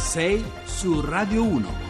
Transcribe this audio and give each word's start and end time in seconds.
6 0.00 0.42
su 0.66 1.02
Radio 1.02 1.44
1. 1.44 1.89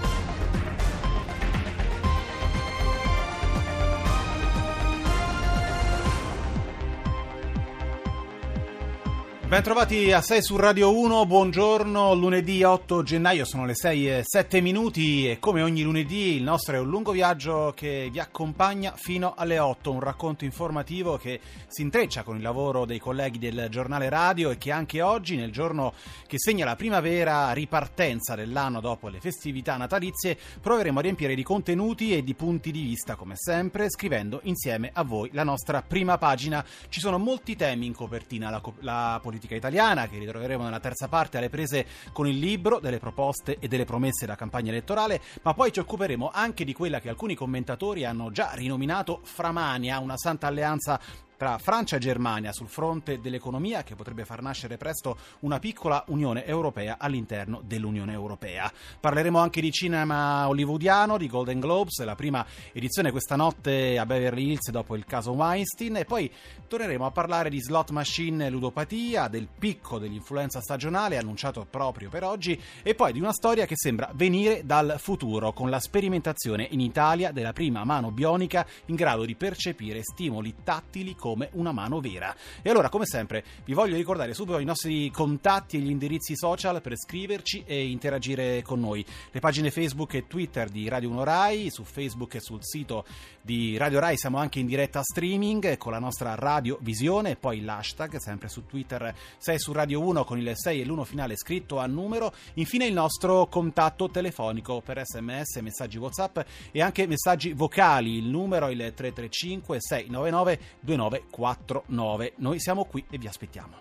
Bentrovati 9.51 10.13
a 10.13 10.21
6 10.21 10.43
su 10.45 10.57
Radio 10.57 10.97
1, 10.97 11.27
buongiorno, 11.27 12.15
lunedì 12.15 12.63
8 12.63 13.03
gennaio 13.03 13.45
sono 13.45 13.67
le 13.67 13.75
6 13.75 14.09
e 14.09 14.23
7 14.25 14.61
minuti 14.61 15.29
e 15.29 15.41
come 15.41 15.61
ogni 15.61 15.83
lunedì 15.83 16.37
il 16.37 16.45
nostro 16.45 16.77
è 16.77 16.79
un 16.79 16.89
lungo 16.89 17.11
viaggio 17.11 17.73
che 17.75 18.11
vi 18.13 18.21
accompagna 18.21 18.93
fino 18.95 19.35
alle 19.37 19.59
8, 19.59 19.91
un 19.91 19.99
racconto 19.99 20.45
informativo 20.45 21.17
che 21.17 21.41
si 21.67 21.83
intreccia 21.83 22.23
con 22.23 22.37
il 22.37 22.43
lavoro 22.43 22.85
dei 22.85 23.01
colleghi 23.01 23.41
del 23.41 23.67
giornale 23.71 24.09
radio 24.09 24.51
e 24.51 24.57
che 24.57 24.71
anche 24.71 25.03
oggi, 25.03 25.35
nel 25.35 25.51
giorno 25.51 25.95
che 26.29 26.39
segna 26.39 26.65
la 26.65 26.77
primavera 26.77 27.51
ripartenza 27.51 28.37
dell'anno 28.37 28.81
dopo 28.81 29.09
le 29.09 29.19
festività 29.19 29.77
natalizie, 29.77 30.39
proveremo 30.61 31.01
a 31.01 31.03
riempire 31.03 31.35
di 31.35 31.43
contenuti 31.43 32.15
e 32.17 32.23
di 32.23 32.35
punti 32.35 32.71
di 32.71 32.83
vista 32.83 33.17
come 33.17 33.35
sempre, 33.35 33.91
scrivendo 33.91 34.39
insieme 34.45 34.91
a 34.93 35.03
voi 35.03 35.29
la 35.33 35.43
nostra 35.43 35.83
prima 35.83 36.19
pagina. 36.19 36.65
Ci 36.89 37.01
sono 37.01 37.19
molti 37.19 37.57
temi 37.57 37.87
in 37.87 37.95
copertina, 37.95 38.49
la, 38.49 38.63
la 38.79 39.19
politica 39.21 39.39
politica 39.41 39.55
italiana, 39.55 40.07
che 40.07 40.19
ritroveremo 40.19 40.65
nella 40.65 40.81
terza 40.81 41.09
parte 41.09 41.39
alle 41.39 41.49
prese 41.49 41.87
con 42.13 42.29
il 42.29 42.39
libro 42.39 42.79
delle 42.79 42.99
proposte 42.99 43.57
e 43.59 43.69
delle 43.69 43.87
promesse 43.87 44.27
della 44.27 44.37
campagna 44.37 44.71
elettorale, 44.71 45.21
ma 45.43 45.55
poi 45.55 45.73
ci 45.73 45.81
occuperemo 45.81 46.31
anche 46.33 46.65
di 46.65 46.75
quella 46.75 47.01
che 47.01 47.09
alcuni 47.09 47.35
commentatori 47.35 48.05
hanno 48.05 48.31
già 48.31 48.51
rinominato 48.53 49.21
Framania, 49.23 49.99
una 49.99 50.19
santa 50.19 50.47
alleanza 50.47 51.01
tra 51.41 51.57
Francia 51.57 51.97
e 51.97 52.01
Germania 52.01 52.53
sul 52.53 52.69
fronte 52.69 53.19
dell'economia 53.19 53.83
che 53.83 53.95
potrebbe 53.95 54.27
far 54.27 54.43
nascere 54.43 54.77
presto 54.77 55.17
una 55.41 55.59
piccola 55.59 56.05
Unione 56.09 56.45
Europea 56.45 56.97
all'interno 56.99 57.63
dell'Unione 57.65 58.13
Europea. 58.13 58.71
Parleremo 59.01 59.39
anche 59.39 59.63
di 59.63 59.73
cinema 59.73 60.47
hollywoodiano, 60.49 61.17
di 61.17 61.29
Golden 61.29 61.59
Globes, 61.59 62.05
la 62.05 62.15
prima 62.15 62.45
edizione 62.73 63.11
questa 63.11 63.37
notte 63.37 63.99
a 63.99 64.05
Beverly 64.05 64.51
Hills 64.51 64.69
dopo 64.69 64.95
il 64.97 65.07
caso 65.07 65.31
Weinstein 65.31 65.97
e 65.97 66.05
poi 66.05 66.31
torneremo 66.69 67.07
a 67.07 67.11
parlare 67.11 67.49
di 67.49 67.59
slot 67.59 67.89
machine 67.89 68.45
e 68.45 68.51
ludopatia, 68.51 69.29
del 69.29 69.49
picco 69.49 69.99
dell'influenza 69.99 70.61
stagionale 70.61 71.17
annunciato 71.17 71.67
proprio 71.71 72.11
per 72.11 72.23
oggi 72.23 72.61
e 72.83 72.95
poi 72.95 73.15
di 73.15 73.19
una 73.19 73.33
storia 73.33 73.65
che 73.65 73.77
sembra 73.77 74.11
venire 74.13 74.67
dal 74.67 74.97
futuro 74.99 75.55
con 75.55 75.71
la 75.71 75.81
sperimentazione 75.81 76.69
in 76.73 76.81
Italia 76.81 77.33
della 77.33 77.55
prima 77.55 77.83
mano 77.85 78.11
bionica 78.11 78.67
in 78.87 78.95
grado 78.95 79.25
di 79.25 79.35
percepire 79.37 80.03
stimoli 80.03 80.57
tattili 80.63 81.17
con 81.17 81.29
come 81.31 81.49
una 81.53 81.73
mano 81.73 82.01
vera. 82.01 82.35
E 82.61 82.71
allora, 82.71 82.89
come 82.89 83.07
sempre, 83.07 83.45
vi 83.65 83.73
voglio 83.73 83.97
ricordare 83.97 84.35
subito 84.35 84.59
i 84.59 84.65
nostri 84.65 85.11
contatti 85.11 85.77
e 85.77 85.81
gli 85.81 85.91
indirizzi 85.91 86.37
social 86.37 86.81
per 86.81 86.97
scriverci 86.97 87.63
e 87.67 87.89
interagire 87.89 88.63
con 88.63 88.81
noi. 88.81 89.05
Le 89.31 89.41
pagine 89.41 89.71
Facebook 89.71 90.15
e 90.15 90.27
Twitter 90.27 90.69
di 90.69 90.89
Radio 90.89 91.11
1 91.11 91.25
Rai, 91.25 91.71
su 91.71 91.85
Facebook 91.85 92.35
e 92.35 92.41
sul 92.41 92.59
sito 92.63 93.05
di 93.41 93.77
Radio 93.77 94.01
Rai 94.01 94.19
siamo 94.19 94.39
anche 94.39 94.59
in 94.59 94.67
diretta 94.67 95.03
streaming 95.03 95.77
con 95.79 95.93
la 95.93 95.99
nostra 95.99 96.35
Radio 96.35 96.79
Visione 96.81 97.31
e 97.31 97.37
poi 97.37 97.63
l'hashtag, 97.63 98.17
sempre 98.17 98.49
su 98.49 98.67
Twitter 98.67 99.15
6 99.39 99.59
su 99.59 99.73
Radio 99.73 100.01
1 100.01 100.25
con 100.25 100.39
il 100.39 100.51
6 100.53 100.81
e 100.81 100.85
l'1 100.85 101.05
finale 101.05 101.37
scritto 101.37 101.79
a 101.79 101.87
numero. 101.87 102.33
Infine 102.55 102.87
il 102.87 102.93
nostro 102.93 103.47
contatto 103.47 104.11
telefonico 104.11 104.81
per 104.81 105.01
sms, 105.05 105.57
messaggi 105.61 105.97
WhatsApp 105.97 106.41
e 106.73 106.83
anche 106.83 107.07
messaggi 107.07 107.53
vocali. 107.53 108.17
Il 108.17 108.27
numero 108.27 108.67
è 108.67 108.73
il 108.73 108.93
335 108.95 109.77
699 109.81 110.61
29 110.81 111.20
949. 111.31 112.35
Noi 112.37 112.61
siamo 112.61 112.85
qui 112.85 113.05
e 113.11 113.19
vi 113.19 113.27
aspettiamo. 113.27 113.75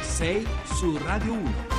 6 0.00 0.46
su 0.64 0.96
Radio 0.98 1.32
1. 1.32 1.76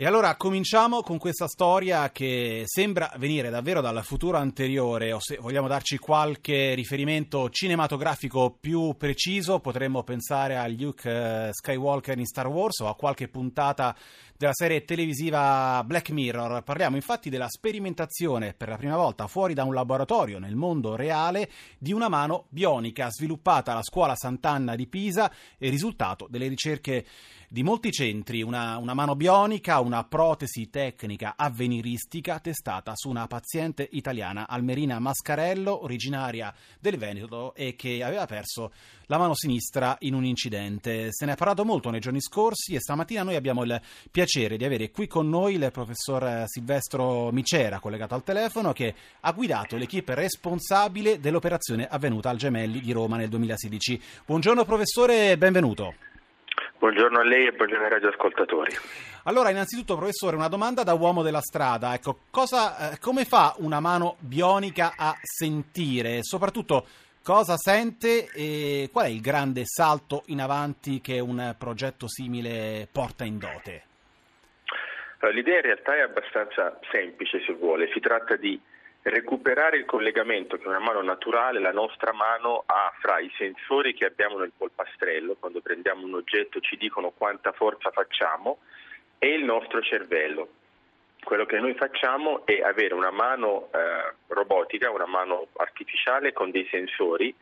E 0.00 0.06
allora 0.06 0.36
cominciamo 0.36 1.02
con 1.02 1.18
questa 1.18 1.48
storia 1.48 2.12
che 2.12 2.62
sembra 2.66 3.12
venire 3.16 3.50
davvero 3.50 3.80
dal 3.80 4.04
futuro 4.04 4.36
anteriore, 4.36 5.12
o 5.12 5.18
se 5.18 5.38
vogliamo 5.40 5.66
darci 5.66 5.98
qualche 5.98 6.74
riferimento 6.74 7.50
cinematografico 7.50 8.56
più 8.60 8.94
preciso, 8.96 9.58
potremmo 9.58 10.04
pensare 10.04 10.56
a 10.56 10.68
Luke 10.68 11.10
eh, 11.10 11.48
Skywalker 11.50 12.16
in 12.16 12.26
Star 12.26 12.46
Wars 12.46 12.78
o 12.78 12.86
a 12.86 12.94
qualche 12.94 13.26
puntata 13.26 13.92
della 14.38 14.52
serie 14.54 14.84
televisiva 14.84 15.82
Black 15.84 16.10
Mirror. 16.10 16.62
Parliamo 16.62 16.94
infatti 16.94 17.28
della 17.28 17.48
sperimentazione 17.48 18.54
per 18.54 18.68
la 18.68 18.76
prima 18.76 18.94
volta 18.94 19.26
fuori 19.26 19.52
da 19.52 19.64
un 19.64 19.74
laboratorio 19.74 20.38
nel 20.38 20.54
mondo 20.54 20.94
reale 20.94 21.50
di 21.76 21.92
una 21.92 22.08
mano 22.08 22.46
bionica 22.48 23.10
sviluppata 23.10 23.72
alla 23.72 23.82
scuola 23.82 24.14
Sant'Anna 24.14 24.76
di 24.76 24.86
Pisa 24.86 25.28
e 25.58 25.68
risultato 25.70 26.28
delle 26.30 26.46
ricerche 26.46 27.04
di 27.50 27.62
molti 27.62 27.90
centri, 27.90 28.42
una, 28.42 28.76
una, 28.76 28.92
mano 28.92 29.16
bionica, 29.16 29.80
una 29.80 30.04
protesi 30.04 30.68
tecnica 30.68 31.32
avveniristica 31.34 32.38
testata 32.40 32.92
su 32.94 33.08
una 33.08 33.26
paziente 33.26 33.88
italiana, 33.92 34.46
Almerina 34.46 34.98
Mascarello, 34.98 35.82
originaria 35.82 36.54
del 36.78 36.98
Veneto 36.98 37.54
e 37.54 37.74
che 37.74 38.04
aveva 38.04 38.26
perso 38.26 38.70
la 39.06 39.16
mano 39.16 39.34
sinistra 39.34 39.96
in 40.00 40.12
un 40.12 40.26
incidente. 40.26 41.08
Se 41.10 41.24
ne 41.24 41.32
è 41.32 41.36
parlato 41.36 41.64
molto 41.64 41.88
nei 41.88 42.00
giorni 42.00 42.20
scorsi 42.20 42.74
e 42.74 42.80
stamattina 42.80 43.22
noi 43.22 43.36
abbiamo 43.36 43.62
il 43.62 43.80
piacere 44.10 44.26
di 44.28 44.64
avere 44.64 44.90
qui 44.90 45.06
con 45.06 45.26
noi 45.26 45.54
il 45.54 45.70
professor 45.72 46.44
Silvestro 46.46 47.30
Micera, 47.32 47.78
collegato 47.78 48.14
al 48.14 48.22
telefono, 48.22 48.74
che 48.74 48.94
ha 49.20 49.32
guidato 49.32 49.76
l'equipe 49.76 50.14
responsabile 50.14 51.18
dell'operazione 51.18 51.88
avvenuta 51.88 52.28
al 52.28 52.36
Gemelli 52.36 52.80
di 52.80 52.92
Roma 52.92 53.16
nel 53.16 53.30
2016. 53.30 54.02
Buongiorno 54.26 54.66
professore 54.66 55.30
e 55.30 55.38
benvenuto. 55.38 55.94
Buongiorno 56.78 57.20
a 57.20 57.24
lei 57.24 57.46
e 57.46 57.52
buongiorno 57.52 57.84
ai 57.84 57.90
radioascoltatori. 57.90 58.76
Allora, 59.24 59.48
innanzitutto, 59.48 59.96
professore, 59.96 60.36
una 60.36 60.48
domanda 60.48 60.82
da 60.82 60.92
uomo 60.92 61.22
della 61.22 61.40
strada. 61.40 61.94
Ecco, 61.94 62.18
cosa, 62.30 62.92
eh, 62.92 62.98
come 62.98 63.24
fa 63.24 63.54
una 63.58 63.80
mano 63.80 64.16
bionica 64.18 64.92
a 64.94 65.16
sentire? 65.22 66.18
Soprattutto, 66.22 66.84
cosa 67.22 67.56
sente 67.56 68.28
e 68.30 68.90
qual 68.92 69.06
è 69.06 69.08
il 69.08 69.22
grande 69.22 69.62
salto 69.64 70.22
in 70.26 70.42
avanti 70.42 71.00
che 71.00 71.18
un 71.18 71.54
progetto 71.56 72.06
simile 72.08 72.86
porta 72.92 73.24
in 73.24 73.38
dote? 73.38 73.87
L'idea 75.20 75.56
in 75.56 75.62
realtà 75.62 75.96
è 75.96 76.00
abbastanza 76.00 76.78
semplice, 76.90 77.42
se 77.44 77.52
vuole. 77.52 77.90
Si 77.92 78.00
tratta 78.00 78.36
di 78.36 78.58
recuperare 79.02 79.76
il 79.76 79.84
collegamento 79.84 80.58
che 80.58 80.68
una 80.68 80.78
mano 80.78 81.02
naturale, 81.02 81.60
la 81.60 81.72
nostra 81.72 82.12
mano, 82.12 82.62
ha 82.66 82.92
fra 83.00 83.18
i 83.18 83.30
sensori 83.36 83.94
che 83.94 84.06
abbiamo 84.06 84.38
nel 84.38 84.52
polpastrello, 84.56 85.36
quando 85.38 85.60
prendiamo 85.60 86.04
un 86.04 86.14
oggetto 86.14 86.60
ci 86.60 86.76
dicono 86.76 87.10
quanta 87.10 87.52
forza 87.52 87.90
facciamo, 87.90 88.58
e 89.18 89.34
il 89.34 89.44
nostro 89.44 89.80
cervello. 89.82 90.48
Quello 91.22 91.46
che 91.46 91.58
noi 91.58 91.74
facciamo 91.74 92.46
è 92.46 92.60
avere 92.60 92.94
una 92.94 93.10
mano 93.10 93.70
eh, 93.72 94.14
robotica, 94.28 94.90
una 94.90 95.06
mano 95.06 95.48
artificiale 95.56 96.32
con 96.32 96.50
dei 96.50 96.66
sensori. 96.70 97.34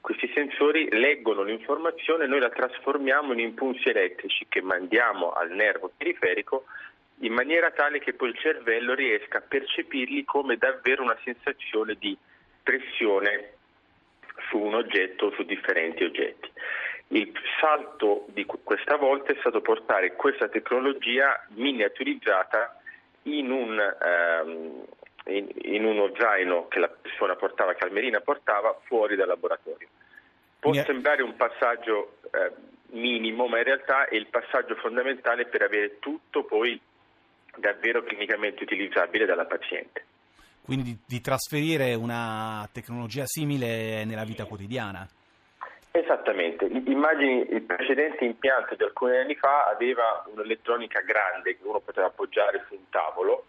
Questi 0.00 0.30
sensori 0.34 0.88
leggono 0.90 1.42
l'informazione 1.42 2.24
e 2.24 2.26
noi 2.26 2.40
la 2.40 2.50
trasformiamo 2.50 3.32
in 3.32 3.38
impulsi 3.38 3.88
elettrici 3.88 4.46
che 4.48 4.60
mandiamo 4.60 5.32
al 5.32 5.50
nervo 5.50 5.90
periferico 5.96 6.64
in 7.22 7.32
maniera 7.32 7.70
tale 7.70 7.98
che 7.98 8.14
poi 8.14 8.30
il 8.30 8.38
cervello 8.38 8.94
riesca 8.94 9.38
a 9.38 9.42
percepirli 9.46 10.24
come 10.24 10.56
davvero 10.56 11.02
una 11.02 11.18
sensazione 11.24 11.94
di 11.94 12.16
pressione 12.62 13.52
su 14.48 14.58
un 14.58 14.74
oggetto 14.74 15.26
o 15.26 15.32
su 15.32 15.42
differenti 15.42 16.04
oggetti. 16.04 16.50
Il 17.08 17.32
salto 17.60 18.24
di 18.28 18.44
questa 18.44 18.96
volta 18.96 19.32
è 19.32 19.36
stato 19.38 19.60
portare 19.60 20.14
questa 20.14 20.48
tecnologia 20.48 21.46
miniaturizzata 21.50 22.80
in, 23.24 23.50
un, 23.50 23.96
um, 24.44 24.84
in, 25.26 25.48
in 25.62 25.84
uno 25.84 26.12
zaino 26.18 26.68
che 26.68 26.78
la 26.78 26.88
persona 26.88 27.36
portava, 27.36 27.74
che 27.74 27.84
Almerina 27.84 28.20
portava, 28.20 28.76
fuori 28.84 29.14
dal 29.14 29.28
laboratorio. 29.28 29.88
Può 30.58 30.72
yeah. 30.72 30.84
sembrare 30.84 31.22
un 31.22 31.36
passaggio 31.36 32.16
eh, 32.32 32.50
minimo, 32.92 33.46
ma 33.46 33.58
in 33.58 33.64
realtà 33.64 34.06
è 34.06 34.16
il 34.16 34.26
passaggio 34.26 34.74
fondamentale 34.76 35.44
per 35.44 35.62
avere 35.62 35.98
tutto 35.98 36.44
poi 36.44 36.80
davvero 37.56 38.02
clinicamente 38.02 38.62
utilizzabile 38.62 39.26
dalla 39.26 39.46
paziente. 39.46 40.04
Quindi 40.64 40.84
di, 40.84 40.98
di 41.06 41.20
trasferire 41.20 41.94
una 41.94 42.68
tecnologia 42.72 43.24
simile 43.26 44.04
nella 44.04 44.24
vita 44.24 44.44
quotidiana? 44.44 45.06
Esattamente, 45.94 46.64
immagini 46.64 47.46
il 47.50 47.62
precedente 47.62 48.24
impianto 48.24 48.74
di 48.74 48.82
alcuni 48.82 49.16
anni 49.16 49.34
fa 49.34 49.66
aveva 49.66 50.24
un'elettronica 50.32 51.00
grande 51.00 51.56
che 51.58 51.66
uno 51.66 51.80
poteva 51.80 52.06
appoggiare 52.06 52.64
su 52.66 52.74
un 52.74 52.88
tavolo 52.88 53.44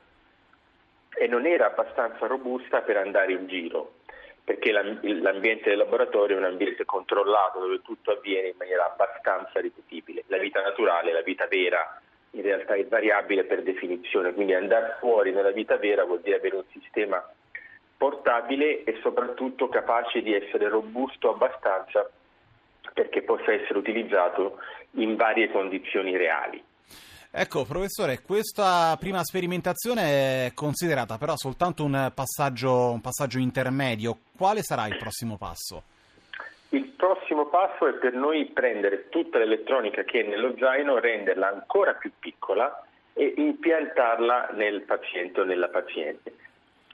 e 1.15 1.27
non 1.27 1.45
era 1.45 1.67
abbastanza 1.67 2.27
robusta 2.27 2.81
per 2.81 2.97
andare 2.97 3.31
in 3.31 3.47
giro, 3.47 3.99
perché 4.43 4.73
l'ambiente 4.73 5.69
del 5.69 5.77
laboratorio 5.77 6.35
è 6.35 6.39
un 6.39 6.45
ambiente 6.45 6.83
controllato 6.83 7.59
dove 7.59 7.81
tutto 7.81 8.11
avviene 8.11 8.49
in 8.49 8.57
maniera 8.57 8.91
abbastanza 8.91 9.61
ripetibile. 9.61 10.23
La 10.27 10.37
vita 10.37 10.61
naturale, 10.61 11.13
la 11.13 11.21
vita 11.21 11.47
vera 11.47 12.01
in 12.35 12.41
realtà 12.41 12.75
è 12.75 12.85
variabile 12.85 13.43
per 13.43 13.63
definizione, 13.63 14.33
quindi 14.33 14.53
andare 14.53 14.97
fuori 14.99 15.31
nella 15.31 15.51
vita 15.51 15.77
vera 15.77 16.03
vuol 16.03 16.21
dire 16.21 16.37
avere 16.37 16.55
un 16.55 16.63
sistema 16.71 17.23
portabile 17.95 18.83
e 18.83 18.99
soprattutto 19.01 19.69
capace 19.69 20.21
di 20.21 20.33
essere 20.33 20.67
robusto 20.67 21.29
abbastanza 21.29 22.09
perché 22.93 23.21
possa 23.21 23.51
essere 23.51 23.77
utilizzato 23.77 24.57
in 24.91 25.15
varie 25.15 25.51
condizioni 25.51 26.17
reali. 26.17 26.63
Ecco, 27.35 27.65
professore, 27.65 28.21
questa 28.21 28.95
prima 28.99 29.23
sperimentazione 29.23 30.45
è 30.45 30.51
considerata 30.53 31.17
però 31.17 31.35
soltanto 31.35 31.83
un 31.83 32.11
passaggio, 32.13 32.91
un 32.91 33.01
passaggio 33.01 33.39
intermedio. 33.39 34.17
Quale 34.35 34.61
sarà 34.61 34.85
il 34.87 34.97
prossimo 34.97 35.37
passo? 35.37 35.83
Il 36.73 36.87
prossimo 36.87 37.45
passo 37.45 37.85
è 37.85 37.93
per 37.93 38.13
noi 38.13 38.45
prendere 38.45 39.07
tutta 39.09 39.37
l'elettronica 39.37 40.01
che 40.01 40.21
è 40.21 40.27
nello 40.27 40.55
zaino, 40.57 40.97
renderla 40.97 41.47
ancora 41.47 41.93
più 41.93 42.11
piccola 42.17 42.83
e 43.13 43.31
impiantarla 43.37 44.49
nel 44.53 44.81
paziente 44.81 45.41
o 45.41 45.43
nella 45.43 45.67
paziente. 45.67 46.33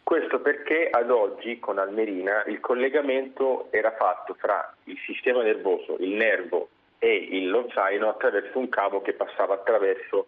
Questo 0.04 0.42
perché 0.42 0.90
ad 0.92 1.10
oggi 1.10 1.60
con 1.60 1.78
Almerina 1.78 2.44
il 2.48 2.60
collegamento 2.60 3.68
era 3.70 3.94
fatto 3.94 4.34
fra 4.34 4.76
il 4.84 5.00
sistema 5.06 5.44
nervoso, 5.44 5.96
il 6.00 6.10
nervo 6.10 6.68
e 6.98 7.30
lo 7.44 7.70
zaino 7.74 8.10
attraverso 8.10 8.60
un 8.60 8.68
cavo 8.68 9.02
che 9.02 9.14
passava 9.14 9.54
attraverso 9.54 10.28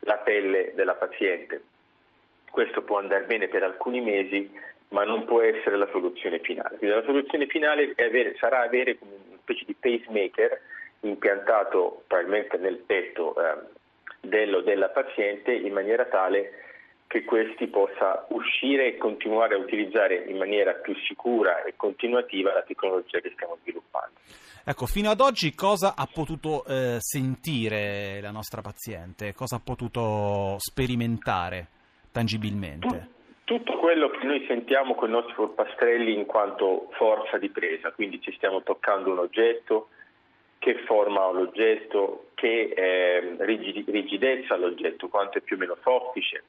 la 0.00 0.16
pelle 0.16 0.72
della 0.74 0.94
paziente. 0.94 1.62
Questo 2.50 2.82
può 2.82 2.98
andare 2.98 3.26
bene 3.26 3.46
per 3.46 3.62
alcuni 3.62 4.00
mesi, 4.00 4.50
ma 4.88 5.04
non 5.04 5.24
può 5.24 5.42
essere 5.42 5.76
la 5.76 5.88
soluzione 5.90 6.38
finale. 6.40 6.78
Quindi 6.78 6.96
la 6.96 7.04
soluzione 7.04 7.46
finale 7.46 7.92
avere, 7.96 8.34
sarà 8.38 8.62
avere 8.62 8.96
una 9.00 9.38
specie 9.42 9.64
di 9.66 9.74
pacemaker 9.74 10.60
impiantato 11.00 12.04
probabilmente 12.06 12.56
nel 12.56 12.78
petto 12.78 13.34
eh, 13.36 13.58
dello, 14.20 14.60
della 14.62 14.88
paziente 14.88 15.52
in 15.52 15.72
maniera 15.72 16.06
tale 16.06 16.64
che 17.06 17.24
questi 17.24 17.68
possa 17.68 18.26
uscire 18.30 18.86
e 18.86 18.96
continuare 18.98 19.54
a 19.54 19.58
utilizzare 19.58 20.24
in 20.28 20.36
maniera 20.36 20.72
più 20.74 20.94
sicura 21.06 21.62
e 21.64 21.74
continuativa 21.76 22.52
la 22.52 22.62
tecnologia 22.62 23.18
che 23.20 23.30
stiamo 23.34 23.56
sviluppando. 23.62 24.16
Ecco, 24.64 24.84
fino 24.84 25.08
ad 25.08 25.20
oggi 25.20 25.54
cosa 25.54 25.94
ha 25.96 26.06
potuto 26.12 26.64
eh, 26.66 26.96
sentire 26.98 28.20
la 28.20 28.30
nostra 28.30 28.60
paziente? 28.60 29.32
Cosa 29.32 29.56
ha 29.56 29.60
potuto 29.64 30.56
sperimentare 30.58 31.68
tangibilmente? 32.12 33.16
Tutto 33.48 33.78
quello 33.78 34.10
che 34.10 34.26
noi 34.26 34.44
sentiamo 34.46 34.94
con 34.94 35.08
i 35.08 35.12
nostri 35.12 35.32
polpastrelli 35.32 36.12
in 36.12 36.26
quanto 36.26 36.90
forza 36.90 37.38
di 37.38 37.48
presa, 37.48 37.92
quindi 37.92 38.20
ci 38.20 38.30
stiamo 38.32 38.62
toccando 38.62 39.10
un 39.10 39.20
oggetto, 39.20 39.88
che 40.58 40.74
forma 40.84 41.24
ha 41.24 41.30
l'oggetto, 41.30 42.26
che 42.34 42.74
eh, 42.76 43.36
rigidezza 43.38 44.52
ha 44.52 44.58
l'oggetto, 44.58 45.08
quanto 45.08 45.38
è 45.38 45.40
più 45.40 45.56
o 45.56 45.58
meno 45.60 45.78
soffice, 45.80 46.44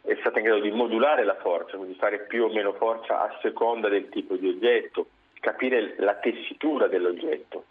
è 0.00 0.16
stata 0.20 0.38
in 0.38 0.46
grado 0.46 0.62
di 0.62 0.70
modulare 0.70 1.22
la 1.22 1.36
forza, 1.36 1.76
quindi 1.76 1.98
fare 1.98 2.20
più 2.20 2.44
o 2.44 2.48
meno 2.48 2.72
forza 2.72 3.20
a 3.20 3.38
seconda 3.42 3.90
del 3.90 4.08
tipo 4.08 4.34
di 4.36 4.48
oggetto, 4.48 5.08
capire 5.38 5.96
la 5.98 6.14
tessitura 6.14 6.86
dell'oggetto 6.86 7.64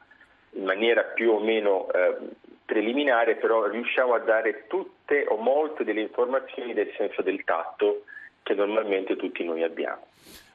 in 0.51 0.65
maniera 0.65 1.01
più 1.01 1.31
o 1.31 1.39
meno 1.39 1.91
eh, 1.91 2.15
preliminare, 2.63 3.37
però 3.37 3.65
riusciamo 3.65 4.13
a 4.13 4.19
dare 4.19 4.67
tutte 4.67 5.25
o 5.27 5.37
molte 5.37 5.83
delle 5.83 6.01
informazioni 6.01 6.75
del 6.75 6.93
senso 6.95 7.23
del 7.23 7.43
tatto 7.43 8.03
che 8.43 8.53
normalmente 8.53 9.15
tutti 9.15 9.43
noi 9.43 9.63
abbiamo. 9.63 10.07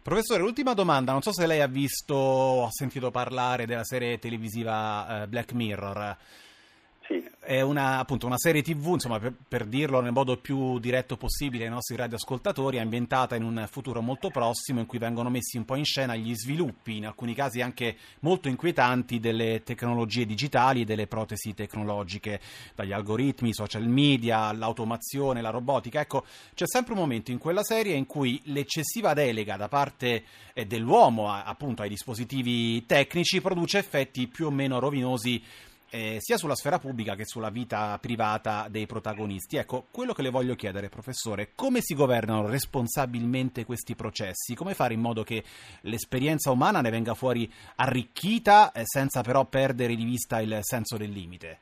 Professore, 0.03 0.41
l'ultima 0.41 0.73
domanda, 0.73 1.11
non 1.11 1.23
so 1.23 1.33
se 1.33 1.47
lei 1.47 1.61
ha 1.61 1.67
visto 1.67 2.15
o 2.15 2.65
ha 2.65 2.71
sentito 2.71 3.11
parlare 3.11 3.67
della 3.67 3.83
serie 3.83 4.19
televisiva 4.19 5.23
eh, 5.23 5.27
Black 5.27 5.53
Mirror. 5.53 6.17
È 7.39 7.61
una, 7.61 7.99
appunto, 7.99 8.27
una 8.27 8.39
serie 8.39 8.63
tv, 8.63 8.95
insomma, 8.95 9.21
per, 9.21 9.33
per, 9.47 9.67
dirlo 9.67 10.01
nel 10.01 10.11
modo 10.11 10.37
più 10.37 10.81
diretto 10.81 11.17
possibile 11.17 11.65
ai 11.65 11.71
nostri 11.71 11.95
radioascoltatori, 11.95 12.81
ambientata 12.81 13.37
in 13.37 13.45
un 13.45 13.65
futuro 13.71 14.03
molto 14.03 14.31
prossimo 14.31 14.81
in 14.81 14.87
cui 14.87 14.99
vengono 14.99 15.31
messi 15.31 15.57
un 15.57 15.65
po' 15.65 15.77
in 15.77 15.85
scena 15.85 16.17
gli 16.17 16.35
sviluppi, 16.35 16.97
in 16.97 17.07
alcuni 17.07 17.35
casi 17.35 17.61
anche 17.61 17.97
molto 18.21 18.49
inquietanti, 18.49 19.21
delle 19.21 19.63
tecnologie 19.63 20.27
digitali 20.27 20.81
e 20.81 20.85
delle 20.85 21.07
protesi 21.07 21.55
tecnologiche, 21.55 22.41
dagli 22.75 22.93
algoritmi, 22.93 23.55
social 23.55 23.87
media, 23.87 24.53
l'automazione, 24.53 25.41
la 25.41 25.51
robotica. 25.51 26.01
Ecco, 26.01 26.25
c'è 26.53 26.67
sempre 26.67 26.95
un 26.95 26.99
momento 26.99 27.31
in 27.31 27.39
quella 27.39 27.63
serie 27.63 27.95
in 27.95 28.07
cui 28.07 28.41
l'eccessiva 28.47 29.15
delega 29.15 29.57
da 29.57 29.69
parte 29.69 30.25
eh, 30.53 30.67
dell'uomo 30.67 31.33
appunto 31.33 31.83
ai 31.83 31.89
dispositivi 31.89 32.85
tecnici 32.87 33.41
produce 33.41 33.79
effetti 33.79 34.27
più 34.27 34.47
o 34.47 34.51
meno 34.51 34.81
rovinosi 34.81 35.43
eh, 35.97 36.17
sia 36.21 36.37
sulla 36.37 36.55
sfera 36.55 36.79
pubblica 36.79 37.15
che 37.15 37.25
sulla 37.25 37.49
vita 37.49 37.97
privata 37.99 38.67
dei 38.69 38.85
protagonisti. 38.85 39.57
Ecco, 39.57 39.87
quello 39.91 40.13
che 40.13 40.21
le 40.21 40.29
voglio 40.29 40.55
chiedere, 40.55 40.91
professore, 40.91 41.53
come 41.55 41.81
si 41.81 41.95
governano 41.95 42.49
responsabilmente 42.49 43.65
questi 43.65 43.95
processi? 43.95 44.55
Come 44.55 44.75
fare 44.75 44.93
in 44.93 45.01
modo 45.01 45.23
che 45.23 45.43
l'esperienza 45.83 46.51
umana 46.51 46.83
ne 46.83 46.91
venga 46.91 47.15
fuori 47.15 47.51
arricchita 47.77 48.73
eh, 48.73 48.83
senza 48.85 49.23
però 49.23 49.47
perdere 49.47 49.95
di 49.95 50.05
vista 50.05 50.39
il 50.41 50.59
senso 50.61 50.99
del 50.99 51.11
limite? 51.11 51.59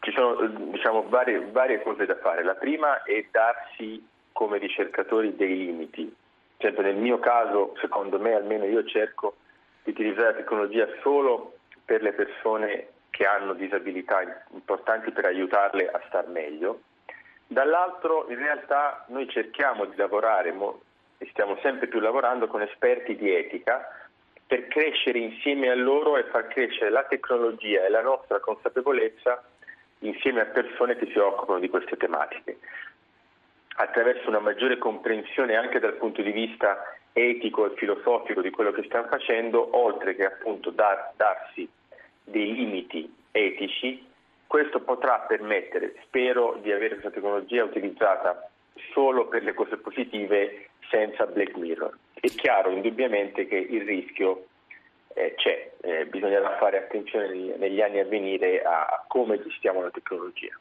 Ci 0.00 0.12
sono 0.16 0.70
diciamo, 0.72 1.06
varie, 1.08 1.44
varie 1.50 1.82
cose 1.82 2.06
da 2.06 2.16
fare. 2.16 2.42
La 2.42 2.54
prima 2.54 3.02
è 3.02 3.26
darsi 3.30 4.02
come 4.32 4.56
ricercatori 4.56 5.36
dei 5.36 5.58
limiti. 5.58 6.10
Sempre 6.56 6.84
nel 6.84 6.96
mio 6.96 7.18
caso, 7.18 7.74
secondo 7.80 8.18
me, 8.18 8.32
almeno 8.32 8.64
io 8.64 8.82
cerco 8.84 9.36
di 9.84 9.90
utilizzare 9.90 10.32
la 10.32 10.38
tecnologia 10.38 10.86
solo 11.02 11.57
per 11.88 12.02
le 12.02 12.12
persone 12.12 12.88
che 13.08 13.24
hanno 13.24 13.54
disabilità 13.54 14.44
importanti 14.52 15.10
per 15.10 15.24
aiutarle 15.24 15.88
a 15.88 15.98
star 16.06 16.26
meglio. 16.26 16.82
Dall'altro 17.46 18.26
in 18.28 18.36
realtà 18.36 19.06
noi 19.08 19.26
cerchiamo 19.30 19.86
di 19.86 19.96
lavorare 19.96 20.54
e 21.16 21.26
stiamo 21.30 21.56
sempre 21.62 21.86
più 21.86 21.98
lavorando 22.00 22.46
con 22.46 22.60
esperti 22.60 23.16
di 23.16 23.34
etica 23.34 23.88
per 24.46 24.68
crescere 24.68 25.18
insieme 25.18 25.70
a 25.70 25.74
loro 25.74 26.18
e 26.18 26.24
far 26.24 26.48
crescere 26.48 26.90
la 26.90 27.04
tecnologia 27.04 27.86
e 27.86 27.88
la 27.88 28.02
nostra 28.02 28.38
consapevolezza 28.38 29.42
insieme 30.00 30.42
a 30.42 30.46
persone 30.46 30.94
che 30.96 31.06
si 31.06 31.16
occupano 31.16 31.58
di 31.58 31.70
queste 31.70 31.96
tematiche 31.96 32.58
attraverso 33.76 34.28
una 34.28 34.40
maggiore 34.40 34.76
comprensione 34.76 35.56
anche 35.56 35.78
dal 35.78 35.94
punto 35.94 36.20
di 36.20 36.32
vista 36.32 36.98
etico 37.14 37.64
e 37.64 37.76
filosofico 37.76 38.42
di 38.42 38.50
quello 38.50 38.72
che 38.72 38.82
stiamo 38.84 39.08
facendo, 39.08 39.74
oltre 39.74 40.14
che 40.14 40.26
appunto 40.26 40.68
dar, 40.68 41.12
darsi 41.16 41.68
dei 42.30 42.54
limiti 42.54 43.12
etici, 43.30 44.06
questo 44.46 44.80
potrà 44.80 45.24
permettere, 45.28 45.94
spero, 46.04 46.58
di 46.62 46.72
avere 46.72 46.94
questa 46.94 47.10
tecnologia 47.10 47.64
utilizzata 47.64 48.48
solo 48.92 49.28
per 49.28 49.42
le 49.42 49.54
cose 49.54 49.76
positive 49.76 50.68
senza 50.90 51.26
Black 51.26 51.56
Mirror. 51.56 51.96
È 52.14 52.28
chiaro 52.28 52.70
indubbiamente 52.70 53.46
che 53.46 53.56
il 53.56 53.82
rischio 53.82 54.46
eh, 55.14 55.34
c'è, 55.36 55.72
eh, 55.80 56.06
bisognerà 56.06 56.56
fare 56.58 56.78
attenzione 56.78 57.56
negli, 57.56 57.80
anni 57.80 57.98
a 57.98 58.04
venire 58.04 58.62
a, 58.62 59.04
come 59.06 59.42
gestiamo 59.42 59.82
la 59.82 59.90
tecnologia. 59.90 60.56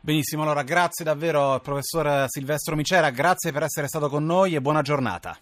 Benissimo, 0.00 0.42
allora 0.42 0.62
grazie 0.62 1.04
davvero 1.04 1.60
professor 1.62 2.24
Silvestro 2.26 2.74
Micera, 2.74 3.10
grazie 3.10 3.52
per 3.52 3.62
essere 3.62 3.86
stato 3.86 4.08
con 4.08 4.24
noi 4.24 4.54
e 4.54 4.60
buona 4.60 4.82
giornata. 4.82 5.36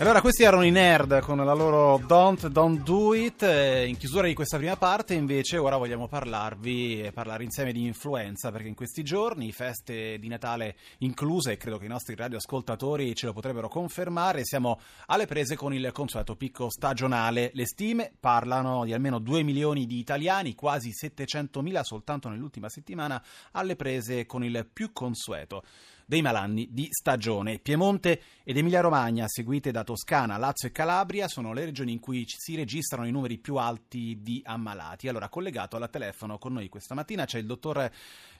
Allora, 0.00 0.22
questi 0.22 0.44
erano 0.44 0.62
i 0.62 0.70
nerd 0.70 1.20
con 1.20 1.44
la 1.44 1.52
loro 1.52 2.02
Don't, 2.06 2.46
Don't 2.48 2.82
Do 2.82 3.12
It. 3.12 3.42
In 3.42 3.98
chiusura 3.98 4.26
di 4.26 4.32
questa 4.32 4.56
prima 4.56 4.76
parte, 4.76 5.12
invece, 5.12 5.58
ora 5.58 5.76
vogliamo 5.76 6.08
parlarvi 6.08 7.02
e 7.02 7.12
parlare 7.12 7.44
insieme 7.44 7.70
di 7.70 7.84
influenza, 7.84 8.50
perché 8.50 8.68
in 8.68 8.74
questi 8.74 9.02
giorni, 9.02 9.52
feste 9.52 10.18
di 10.18 10.26
Natale 10.28 10.76
incluse, 11.00 11.52
e 11.52 11.56
credo 11.58 11.76
che 11.76 11.84
i 11.84 11.88
nostri 11.88 12.14
radioascoltatori 12.14 13.14
ce 13.14 13.26
lo 13.26 13.34
potrebbero 13.34 13.68
confermare, 13.68 14.42
siamo 14.46 14.80
alle 15.04 15.26
prese 15.26 15.54
con 15.54 15.74
il 15.74 15.90
consueto 15.92 16.34
picco 16.34 16.70
stagionale. 16.70 17.50
Le 17.52 17.66
stime 17.66 18.10
parlano 18.18 18.86
di 18.86 18.94
almeno 18.94 19.18
2 19.18 19.42
milioni 19.42 19.84
di 19.84 19.98
italiani, 19.98 20.54
quasi 20.54 20.92
700 20.94 21.60
mila 21.60 21.84
soltanto 21.84 22.30
nell'ultima 22.30 22.70
settimana, 22.70 23.22
alle 23.52 23.76
prese 23.76 24.24
con 24.24 24.44
il 24.44 24.66
più 24.72 24.92
consueto 24.94 25.62
dei 26.10 26.22
malanni 26.22 26.66
di 26.72 26.88
stagione. 26.90 27.60
Piemonte 27.60 28.20
ed 28.42 28.56
Emilia-Romagna, 28.56 29.28
seguite 29.28 29.70
da 29.70 29.84
Toscana, 29.84 30.38
Lazio 30.38 30.66
e 30.66 30.72
Calabria, 30.72 31.28
sono 31.28 31.52
le 31.52 31.64
regioni 31.64 31.92
in 31.92 32.00
cui 32.00 32.24
si 32.26 32.56
registrano 32.56 33.06
i 33.06 33.12
numeri 33.12 33.38
più 33.38 33.54
alti 33.54 34.18
di 34.20 34.42
ammalati. 34.44 35.06
Allora, 35.06 35.28
collegato 35.28 35.76
al 35.76 35.88
telefono 35.88 36.36
con 36.36 36.54
noi 36.54 36.68
questa 36.68 36.96
mattina 36.96 37.26
c'è 37.26 37.38
il 37.38 37.46
dottor 37.46 37.88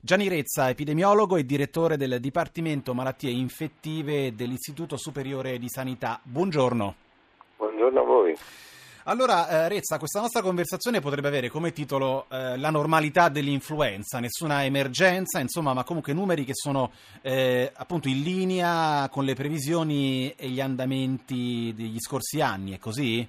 Gianni 0.00 0.26
Rezza, 0.26 0.68
epidemiologo 0.68 1.36
e 1.36 1.46
direttore 1.46 1.96
del 1.96 2.18
Dipartimento 2.18 2.92
Malattie 2.92 3.30
Infettive 3.30 4.34
dell'Istituto 4.34 4.96
Superiore 4.96 5.56
di 5.60 5.68
Sanità. 5.68 6.18
Buongiorno. 6.24 6.94
Buongiorno 7.56 8.00
a 8.00 8.04
voi. 8.04 8.36
Allora, 9.04 9.48
eh, 9.48 9.68
Rezza, 9.68 9.96
questa 9.96 10.20
nostra 10.20 10.42
conversazione 10.42 11.00
potrebbe 11.00 11.28
avere 11.28 11.48
come 11.48 11.72
titolo 11.72 12.26
eh, 12.30 12.58
La 12.58 12.68
normalità 12.68 13.30
dell'influenza, 13.30 14.20
nessuna 14.20 14.64
emergenza, 14.64 15.40
insomma, 15.40 15.72
ma 15.72 15.84
comunque 15.84 16.12
numeri 16.12 16.44
che 16.44 16.54
sono 16.54 16.90
eh, 17.22 17.72
appunto 17.74 18.08
in 18.08 18.22
linea 18.22 19.08
con 19.10 19.24
le 19.24 19.32
previsioni 19.32 20.34
e 20.36 20.48
gli 20.48 20.60
andamenti 20.60 21.72
degli 21.74 21.98
scorsi 21.98 22.42
anni, 22.42 22.74
è 22.74 22.78
così? 22.78 23.26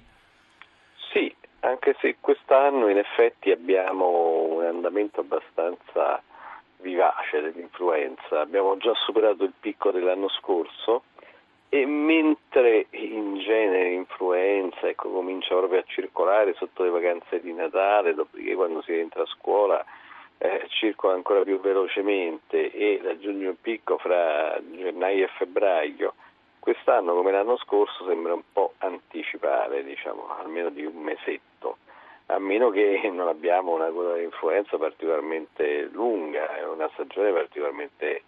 Sì, 1.10 1.34
anche 1.60 1.96
se 2.00 2.16
quest'anno 2.20 2.88
in 2.88 2.98
effetti 2.98 3.50
abbiamo 3.50 4.56
un 4.56 4.66
andamento 4.66 5.20
abbastanza 5.20 6.22
vivace 6.82 7.40
dell'influenza, 7.40 8.40
abbiamo 8.40 8.76
già 8.76 8.92
superato 9.06 9.44
il 9.44 9.54
picco 9.58 9.90
dell'anno 9.90 10.28
scorso 10.28 11.04
e 11.74 11.86
mentre 11.86 12.88
in 12.90 13.38
genere 13.38 13.88
l'influenza 13.88 14.86
ecco, 14.88 15.08
comincia 15.08 15.56
proprio 15.56 15.80
a 15.80 15.84
circolare 15.86 16.52
sotto 16.52 16.82
le 16.82 16.90
vacanze 16.90 17.40
di 17.40 17.50
Natale, 17.54 18.12
dopodiché 18.12 18.54
quando 18.54 18.82
si 18.82 18.92
entra 18.92 19.22
a 19.22 19.26
scuola 19.26 19.82
eh, 20.36 20.66
circola 20.68 21.14
ancora 21.14 21.42
più 21.44 21.58
velocemente 21.60 22.70
e 22.72 23.00
raggiunge 23.02 23.46
un 23.46 23.58
picco 23.58 23.96
fra 23.96 24.60
gennaio 24.70 25.24
e 25.24 25.28
febbraio, 25.38 26.12
quest'anno 26.58 27.14
come 27.14 27.32
l'anno 27.32 27.56
scorso 27.56 28.04
sembra 28.04 28.34
un 28.34 28.42
po' 28.52 28.74
anticipare, 28.76 29.82
diciamo, 29.82 30.28
almeno 30.28 30.68
di 30.68 30.84
un 30.84 30.96
mesetto, 30.96 31.78
a 32.26 32.38
meno 32.38 32.68
che 32.68 33.00
non 33.10 33.28
abbiamo 33.28 33.72
una 33.72 33.88
coda 33.88 34.16
di 34.16 34.24
influenza 34.24 34.76
particolarmente 34.76 35.88
lunga, 35.90 36.50
una 36.70 36.90
stagione 36.92 37.32
particolarmente 37.32 38.21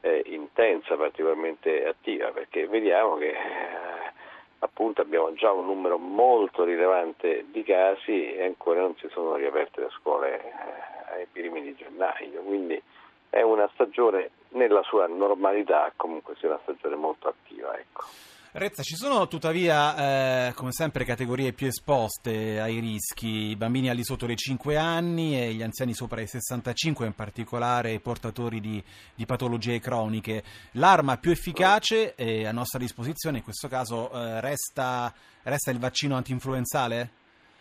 eh, 0.00 0.22
intensa, 0.26 0.96
particolarmente 0.96 1.86
attiva, 1.86 2.30
perché 2.30 2.66
vediamo 2.66 3.16
che 3.16 3.28
eh, 3.28 4.12
appunto 4.60 5.00
abbiamo 5.00 5.32
già 5.34 5.52
un 5.52 5.66
numero 5.66 5.98
molto 5.98 6.64
rilevante 6.64 7.46
di 7.50 7.62
casi 7.62 8.32
e 8.32 8.44
ancora 8.44 8.80
non 8.80 8.94
si 8.96 9.08
sono 9.10 9.34
riaperte 9.34 9.80
le 9.80 9.90
scuole 9.90 10.42
eh, 10.42 11.18
ai 11.18 11.26
primi 11.30 11.62
di 11.62 11.74
gennaio, 11.74 12.42
quindi 12.42 12.80
è 13.28 13.42
una 13.42 13.68
stagione 13.74 14.30
nella 14.50 14.82
sua 14.82 15.06
normalità, 15.06 15.92
comunque 15.96 16.34
sia 16.36 16.48
una 16.48 16.60
stagione 16.62 16.96
molto 16.96 17.28
attiva. 17.28 17.78
Ecco. 17.78 18.04
Rezza, 18.52 18.82
ci 18.82 18.96
sono 18.96 19.28
tuttavia, 19.28 20.48
eh, 20.48 20.54
come 20.54 20.72
sempre, 20.72 21.04
categorie 21.04 21.52
più 21.52 21.68
esposte 21.68 22.58
ai 22.58 22.80
rischi, 22.80 23.50
i 23.50 23.56
bambini 23.56 23.88
al 23.88 23.94
di 23.94 24.02
sotto 24.02 24.26
dei 24.26 24.34
5 24.34 24.76
anni 24.76 25.40
e 25.40 25.52
gli 25.52 25.62
anziani 25.62 25.92
sopra 25.94 26.20
i 26.20 26.26
65, 26.26 27.06
in 27.06 27.14
particolare 27.14 27.92
i 27.92 28.00
portatori 28.00 28.58
di, 28.58 28.82
di 29.14 29.24
patologie 29.24 29.78
croniche. 29.78 30.42
L'arma 30.72 31.16
più 31.16 31.30
efficace 31.30 32.16
eh, 32.16 32.44
a 32.44 32.50
nostra 32.50 32.80
disposizione 32.80 33.36
in 33.36 33.44
questo 33.44 33.68
caso 33.68 34.10
eh, 34.10 34.40
resta, 34.40 35.14
resta, 35.44 35.70
il 35.70 35.78
vaccino 35.78 36.16
antinfluenzale? 36.16 37.08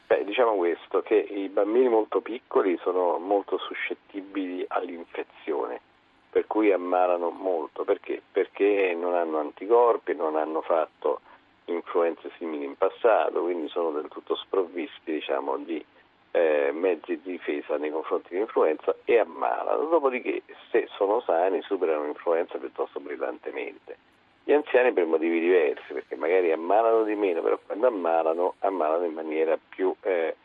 Beh, 0.08 0.24
diciamo 0.26 0.56
questo, 0.56 1.04
che 1.04 1.14
i 1.14 1.50
bambini 1.50 1.88
molto 1.88 2.20
piccoli 2.22 2.76
sono 2.82 3.20
molto 3.20 3.60
suscettibili 3.60 4.66
all'infezione 4.68 5.82
per 6.30 6.48
cui 6.48 6.72
ammalano 6.72 7.30
molto. 7.30 7.84
Perché? 7.84 8.22
Perché 8.32 8.96
non 8.98 9.16
hanno 9.16 9.40
anticorpi, 9.40 10.16
non 10.16 10.36
hanno 10.36 10.62
fatto 10.62 11.22
influenze 11.66 12.32
simili 12.38 12.66
in 12.66 12.76
passato, 12.76 13.42
quindi 13.42 13.68
sono 13.70 13.92
del 13.92 14.08
tutto 14.10 14.36
sprovvisti 14.36 15.14
diciamo, 15.14 15.58
di 15.58 15.84
eh, 16.32 16.72
mezzi 16.74 17.20
di 17.22 17.32
difesa 17.32 17.78
nei 17.78 17.92
confronti 17.92 18.30
dell'influenza 18.32 18.96
e 19.06 19.20
ammalano. 19.20 19.86
Dopodiché, 19.86 20.44
se 20.72 20.88
sono 20.96 21.22
sani, 21.22 21.62
superano 21.62 22.06
l'influenza 22.06 22.58
piuttosto 22.58 23.00
brillantemente. 23.00 23.98
Gli 24.44 24.54
anziani 24.54 24.92
per 24.94 25.06
motivi 25.06 25.40
diversi, 25.40 25.94
perché 25.94 26.16
magari 26.16 26.52
ammalano 26.52 27.04
di 27.04 27.16
meno, 27.16 27.42
però 27.42 27.60
quando 27.66 27.88
ammalano, 27.88 28.56
ammalano 28.60 29.06
in 29.06 29.14
maniera 29.14 29.58
più 29.70 29.94
eh, 30.02 30.36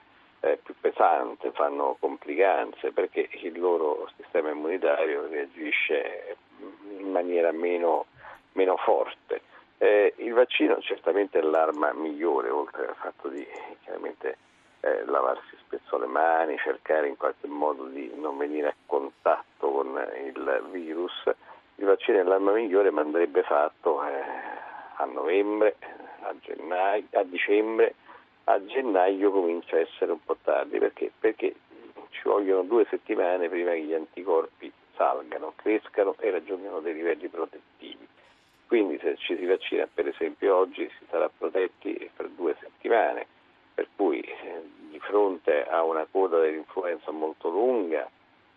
eh, 0.45 0.59
più 0.63 0.75
pesante, 0.79 1.53
fanno 1.53 1.97
complicanze 1.99 2.93
perché 2.93 3.29
il 3.43 3.59
loro 3.59 4.11
sistema 4.17 4.51
immunitario 4.51 5.27
reagisce 5.27 6.37
in 6.99 7.11
maniera 7.11 7.51
meno, 7.51 8.07
meno 8.53 8.77
forte. 8.77 9.41
Eh, 9.79 10.13
il 10.19 10.35
vaccino 10.35 10.79
certamente 10.81 11.39
è 11.39 11.43
l'arma 11.43 11.93
migliore, 11.95 12.51
oltre 12.51 12.89
al 12.89 12.95
fatto 12.95 13.29
di 13.29 13.47
chiaramente 13.83 14.37
eh, 14.81 15.05
lavarsi 15.07 15.57
spesso 15.65 15.97
le 15.99 16.07
mani, 16.07 16.59
cercare 16.59 17.09
in 17.09 17.17
qualche 17.17 17.47
modo 17.47 17.85
di 17.87 18.13
non 18.15 18.37
venire 18.37 18.69
a 18.69 18.75
contatto 18.85 19.71
con 19.71 19.99
il 20.27 20.69
virus. 20.71 21.23
Il 21.77 21.87
vaccino 21.87 22.21
è 22.21 22.23
l'arma 22.23 22.53
migliore, 22.53 22.91
ma 22.91 23.01
andrebbe 23.01 23.43
fatto 23.45 24.05
eh, 24.05 24.23
a 24.97 25.05
novembre, 25.07 25.77
a, 26.21 26.35
gennaio, 26.39 27.05
a 27.13 27.23
dicembre 27.23 27.95
a 28.45 28.65
gennaio 28.65 29.31
comincia 29.31 29.77
a 29.77 29.81
essere 29.81 30.13
un 30.13 30.23
po' 30.23 30.37
tardi 30.43 30.79
perché? 30.79 31.11
perché 31.19 31.55
ci 32.11 32.21
vogliono 32.25 32.63
due 32.63 32.87
settimane 32.89 33.49
prima 33.49 33.73
che 33.73 33.83
gli 33.83 33.95
anticorpi 33.95 34.73
salgano, 34.97 35.53
crescano 35.57 36.15
e 36.19 36.31
raggiungano 36.31 36.81
dei 36.81 36.95
livelli 36.95 37.29
protettivi. 37.29 38.07
Quindi 38.67 38.99
se 38.99 39.17
ci 39.17 39.37
si 39.37 39.45
vaccina 39.45 39.89
per 39.93 40.09
esempio 40.09 40.57
oggi 40.57 40.89
si 40.99 41.05
sarà 41.11 41.29
protetti 41.29 42.11
per 42.15 42.29
due 42.29 42.57
settimane, 42.61 43.27
per 43.75 43.89
cui 43.97 44.21
eh, 44.21 44.63
di 44.91 44.99
fronte 45.01 45.65
a 45.67 45.83
una 45.83 46.07
coda 46.11 46.39
dell'influenza 46.39 47.11
molto 47.11 47.49
lunga 47.49 48.09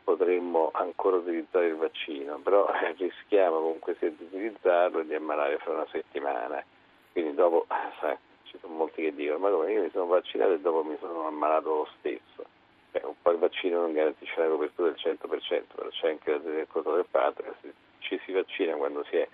potremmo 0.03 0.69
ancora 0.73 1.17
utilizzare 1.17 1.67
il 1.67 1.75
vaccino, 1.75 2.37
però 2.37 2.67
eh, 2.69 2.93
rischiamo 2.97 3.59
comunque 3.59 3.95
sia 3.99 4.09
di 4.09 4.23
utilizzarlo 4.23 5.03
di 5.03 5.13
ammalare 5.13 5.57
fra 5.57 5.73
una 5.73 5.87
settimana. 5.91 6.63
Quindi 7.11 7.33
dopo 7.33 7.65
sai, 7.99 8.15
ci 8.47 8.57
sono 8.59 8.73
molti 8.73 9.01
che 9.01 9.13
dicono 9.13 9.39
ma 9.39 9.49
come 9.49 9.71
io 9.71 9.83
mi 9.83 9.89
sono 9.91 10.05
vaccinato 10.05 10.53
e 10.53 10.59
dopo 10.59 10.83
mi 10.83 10.97
sono 10.99 11.27
ammalato 11.27 11.69
lo 11.69 11.87
stesso. 11.99 12.45
Beh, 12.91 13.01
un 13.03 13.15
po' 13.21 13.31
il 13.31 13.37
vaccino 13.37 13.81
non 13.81 13.93
garantisce 13.93 14.39
la 14.39 14.47
copertura 14.47 14.89
del 14.89 14.99
100%, 14.99 15.63
però 15.75 15.89
c'è 15.89 16.09
anche 16.09 16.41
tenere 16.41 16.67
conto 16.67 16.93
del 16.93 17.05
se 17.61 17.73
ci 17.99 18.19
si 18.25 18.31
vaccina 18.31 18.75
quando 18.75 19.03
si 19.09 19.17
è 19.17 19.27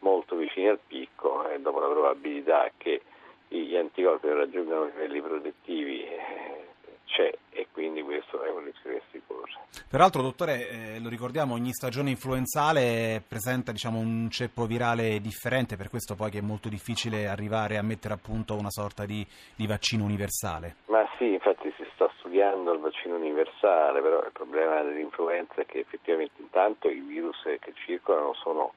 molto 0.00 0.36
vicini 0.36 0.68
al 0.68 0.78
picco 0.86 1.48
e 1.48 1.58
dopo 1.60 1.80
la 1.80 1.88
probabilità 1.88 2.70
che 2.76 3.02
gli 3.48 3.74
anticorpi 3.74 4.28
raggiungano 4.28 4.86
i 4.86 4.92
livelli 4.92 5.22
protettivi 5.22 6.02
eh, 6.04 6.66
c'è 7.06 7.32
e 7.50 7.66
quindi 7.72 8.02
questo 8.02 8.42
è 8.42 8.50
un 8.50 8.64
rischio 8.64 8.90
che 8.90 9.02
si 9.10 9.22
corre. 9.54 9.66
Peraltro, 9.88 10.22
dottore, 10.22 10.68
eh, 10.68 11.00
lo 11.00 11.08
ricordiamo, 11.08 11.54
ogni 11.54 11.72
stagione 11.72 12.10
influenzale 12.10 13.22
presenta 13.26 13.72
diciamo, 13.72 13.98
un 13.98 14.28
ceppo 14.30 14.66
virale 14.66 15.20
differente, 15.20 15.76
per 15.76 15.88
questo 15.88 16.14
poi 16.14 16.30
che 16.30 16.38
è 16.38 16.42
molto 16.42 16.68
difficile 16.68 17.28
arrivare 17.28 17.78
a 17.78 17.82
mettere 17.82 18.14
a 18.14 18.18
punto 18.18 18.54
una 18.54 18.70
sorta 18.70 19.06
di, 19.06 19.26
di 19.54 19.66
vaccino 19.66 20.04
universale. 20.04 20.76
Ma 20.86 21.06
sì, 21.16 21.32
infatti 21.32 21.72
si 21.76 21.84
sta 21.94 22.10
studiando 22.18 22.72
il 22.72 22.80
vaccino 22.80 23.16
universale, 23.16 24.00
però 24.00 24.22
il 24.24 24.32
problema 24.32 24.82
dell'influenza 24.82 25.54
è 25.62 25.66
che 25.66 25.80
effettivamente 25.80 26.40
intanto 26.40 26.88
i 26.88 27.00
virus 27.00 27.42
che 27.42 27.72
circolano 27.74 28.34
sono 28.34 28.72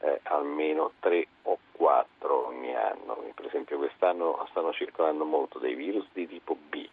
eh, 0.00 0.20
almeno 0.24 0.92
tre 1.00 1.26
o 1.42 1.58
quattro 1.72 2.48
ogni 2.48 2.74
anno. 2.74 3.22
Per 3.34 3.46
esempio 3.46 3.78
quest'anno 3.78 4.46
stanno 4.50 4.72
circolando 4.72 5.24
molto 5.24 5.58
dei 5.58 5.74
virus 5.74 6.06
di 6.12 6.26
tipo 6.26 6.56
B 6.68 6.88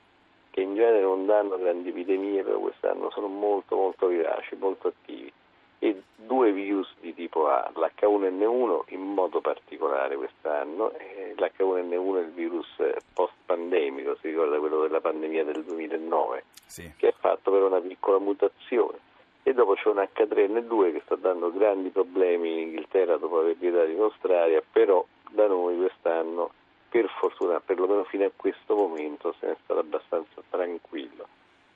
che 0.54 0.62
in 0.62 0.76
genere 0.76 1.02
non 1.02 1.26
danno 1.26 1.58
grandi 1.58 1.90
epidemie, 1.90 2.44
però 2.44 2.60
quest'anno 2.60 3.10
sono 3.10 3.26
molto 3.26 3.76
molto 3.76 4.06
vivaci, 4.06 4.56
molto 4.56 4.90
attivi. 4.90 5.34
E 5.80 6.04
due 6.16 6.52
virus 6.52 6.94
di 7.00 7.16
tipo 7.16 7.48
A, 7.48 7.72
l'H1N1 7.74 8.82
in 8.90 9.02
modo 9.02 9.42
particolare 9.42 10.16
quest'anno, 10.16 10.92
l'H1N1 11.36 12.18
è 12.18 12.20
il 12.20 12.32
virus 12.36 12.68
post-pandemico, 13.14 14.16
si 14.22 14.28
ricorda 14.28 14.60
quello 14.60 14.84
della 14.84 15.02
pandemia 15.02 15.44
del 15.44 15.64
2009, 15.64 16.44
sì. 16.68 16.94
che 16.98 17.08
è 17.08 17.14
fatto 17.18 17.50
per 17.50 17.64
una 17.64 17.82
piccola 17.82 18.20
mutazione. 18.20 19.00
E 19.42 19.54
dopo 19.56 19.74
c'è 19.74 19.90
un 19.90 19.98
H3N2 19.98 20.94
che 20.94 21.02
sta 21.04 21.16
dando 21.16 21.52
grandi 21.52 21.90
problemi 21.90 22.52
in 22.52 22.60
Inghilterra 22.60 23.18
dopo 23.18 23.40
aver 23.40 23.56
vietato 23.58 23.90
in 23.90 24.00
Australia, 24.00 24.62
però 24.72 25.04
da 25.32 25.48
noi 25.48 25.78
quest'anno 25.78 26.52
per 26.94 27.10
fortuna, 27.10 27.60
perlomeno 27.60 28.04
fino 28.04 28.24
a 28.24 28.32
questo 28.36 28.76
momento, 28.76 29.34
se 29.40 29.48
ne 29.48 29.54
è 29.54 29.58
stato 29.64 29.80
abbastanza 29.80 30.44
tranquillo. 30.52 31.26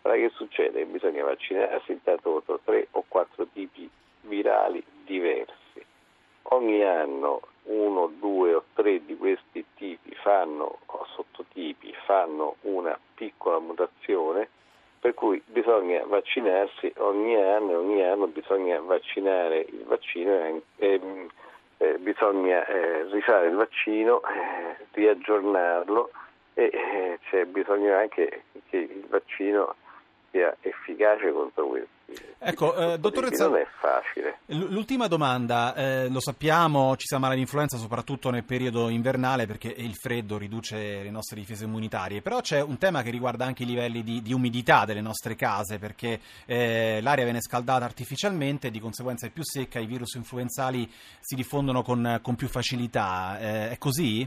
Ora 0.04 0.14
che 0.14 0.30
succede? 0.36 0.86
Bisogna 0.86 1.24
vaccinarsi 1.24 1.94
intanto 1.94 2.34
contro 2.34 2.60
tre 2.64 2.88
o 2.92 3.04
quattro 3.08 3.48
tipi 3.52 3.90
virali 4.22 4.84
diversi. 5.06 5.84
Ogni 6.50 6.84
anno 6.84 7.42
uno, 7.64 8.12
due 8.20 8.54
o 8.54 8.64
tre 8.76 9.04
di 9.06 9.18
questi 9.18 9.66
tipi 9.74 10.14
fanno, 10.22 10.78
o 10.86 11.06
sottotipi, 11.16 11.92
fanno 12.06 12.58
una 12.62 12.96
piccola 13.16 13.58
mutazione, 13.58 14.48
per 15.00 15.16
cui 15.16 15.42
bisogna 15.48 16.06
vaccinarsi 16.06 16.94
ogni 16.98 17.36
anno 17.38 17.72
e 17.72 17.76
ogni 17.76 18.04
anno 18.04 18.28
bisogna 18.28 18.80
vaccinare 18.82 19.66
il 19.68 19.84
vaccino 19.84 20.32
e, 20.32 20.62
e 20.76 21.02
eh, 21.78 21.98
bisogna 22.00 22.66
eh, 22.66 23.04
rifare 23.12 23.48
il 23.48 23.56
vaccino, 23.56 24.22
eh, 24.24 24.86
riaggiornarlo 24.92 26.12
e 26.54 26.72
eh, 26.74 27.20
c'è 27.30 27.46
bisogno 27.46 27.96
anche 27.96 28.44
che 28.70 28.78
il 28.78 29.06
vaccino 29.08 29.76
sia 30.32 30.56
efficace 30.62 31.32
contro 31.32 31.68
questo. 31.68 31.97
Ecco, 32.40 32.76
eh, 32.76 33.00
dottoressa, 33.00 33.48
non 33.48 33.58
è 33.58 33.68
facile. 33.80 34.40
L'ultima 34.50 35.08
domanda, 35.08 35.76
eh, 35.76 36.08
lo 36.10 36.22
sappiamo, 36.22 36.96
ci 36.96 37.06
si 37.06 37.16
ammala 37.16 37.34
di 37.34 37.42
influenza 37.42 37.76
soprattutto 37.76 38.30
nel 38.30 38.46
periodo 38.46 38.88
invernale 38.88 39.46
perché 39.46 39.68
il 39.68 39.96
freddo 39.96 40.38
riduce 40.38 41.04
le 41.04 41.10
nostre 41.10 41.38
difese 41.38 41.66
immunitarie, 41.66 42.22
però 42.22 42.40
c'è 42.40 42.62
un 42.62 42.78
tema 42.78 43.02
che 43.02 43.10
riguarda 43.10 43.44
anche 43.44 43.64
i 43.64 43.66
livelli 43.66 44.04
di, 44.04 44.22
di 44.22 44.34
umidità 44.34 44.86
delle 44.86 45.02
nostre 45.02 45.36
case 45.36 45.80
perché 45.80 46.22
eh, 46.46 47.00
l'aria 47.02 47.26
viene 47.26 47.42
scaldata 47.42 47.84
artificialmente 47.84 48.68
e 48.68 48.72
di 48.72 48.80
conseguenza 48.80 49.28
è 49.28 49.32
più 49.32 49.44
secca, 49.44 49.80
i 49.80 49.86
virus 49.86 50.14
influenzali 50.14 50.90
si 51.20 51.36
diffondono 51.36 51.82
con, 51.82 52.20
con 52.22 52.36
più 52.36 52.48
facilità, 52.48 53.38
eh, 53.40 53.70
è 53.72 53.78
così? 53.78 54.26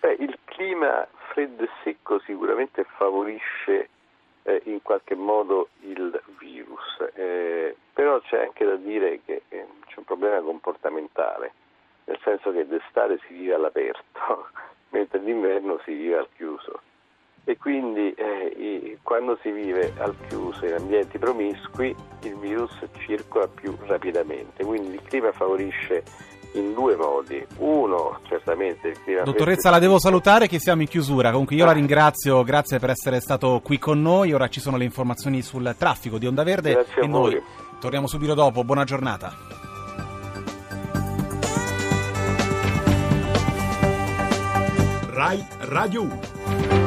Beh, 0.00 0.16
il 0.18 0.36
clima 0.46 1.06
freddo 1.32 1.62
e 1.62 1.68
secco 1.84 2.20
sicuramente 2.26 2.84
favorisce 2.96 3.88
eh, 4.44 4.62
in 4.64 4.82
qualche 4.82 5.14
modo 5.14 5.68
il 5.80 6.20
virus, 6.38 6.80
eh, 7.14 7.76
però 7.92 8.20
c'è 8.20 8.44
anche 8.44 8.64
da 8.64 8.76
dire 8.76 9.20
che 9.24 9.42
eh, 9.48 9.66
c'è 9.86 9.94
un 9.98 10.04
problema 10.04 10.40
comportamentale, 10.40 11.52
nel 12.04 12.18
senso 12.22 12.52
che 12.52 12.66
d'estate 12.66 13.20
si 13.26 13.34
vive 13.34 13.54
all'aperto, 13.54 14.48
mentre 14.90 15.20
d'inverno 15.22 15.80
si 15.84 15.92
vive 15.92 16.18
al 16.18 16.28
chiuso. 16.34 16.80
e 17.44 17.56
quindi 17.56 18.12
eh, 18.14 18.98
quando 19.02 19.36
si 19.42 19.50
vive 19.50 19.92
al 19.98 20.14
chiuso 20.28 20.64
in 20.64 20.74
ambienti 20.74 21.18
promiscui 21.18 21.94
il 22.22 22.36
virus 22.36 22.84
circola 22.98 23.48
più 23.48 23.76
rapidamente, 23.86 24.64
quindi 24.64 24.94
il 24.94 25.02
clima 25.02 25.32
favorisce 25.32 26.04
in 26.52 26.74
due 26.74 26.96
modi. 26.96 27.44
Uno, 27.58 28.18
certamente 28.28 28.94
Dottoressa, 29.24 29.70
la 29.70 29.78
devo 29.78 29.98
salutare 29.98 30.48
che 30.48 30.58
siamo 30.58 30.82
in 30.82 30.88
chiusura. 30.88 31.30
Comunque 31.30 31.56
io 31.56 31.64
ah. 31.64 31.66
la 31.66 31.72
ringrazio, 31.72 32.42
grazie 32.42 32.78
per 32.78 32.90
essere 32.90 33.20
stato 33.20 33.60
qui 33.62 33.78
con 33.78 34.00
noi. 34.00 34.32
Ora 34.32 34.48
ci 34.48 34.60
sono 34.60 34.76
le 34.76 34.84
informazioni 34.84 35.42
sul 35.42 35.74
traffico 35.78 36.18
di 36.18 36.26
Onda 36.26 36.42
Verde 36.42 36.72
grazie 36.72 37.02
e 37.02 37.06
noi 37.06 37.40
torniamo 37.80 38.06
subito 38.06 38.34
dopo. 38.34 38.64
Buona 38.64 38.84
giornata. 38.84 39.34
Rai 45.10 45.46
Radio 45.60 46.02
1 46.02 46.81